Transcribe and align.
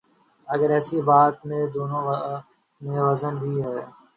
اگر 0.47 0.69
ایسی 0.75 0.97
بات 1.07 1.35
میں 1.45 1.63
وزن 3.07 3.33
بھی 3.41 3.53
ہے۔ 3.65 3.79